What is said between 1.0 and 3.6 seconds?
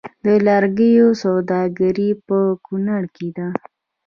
سوداګري په کنړ کې ده